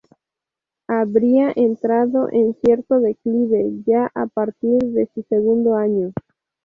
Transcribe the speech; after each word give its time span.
Habría 0.87 1.53
entrado 1.55 2.27
en 2.31 2.55
cierto 2.55 2.99
declive 3.01 3.83
ya 3.85 4.09
a 4.15 4.25
partir 4.25 4.81
de 4.81 5.05
su 5.13 5.21
segundo 5.29 5.75
año. 5.75 6.11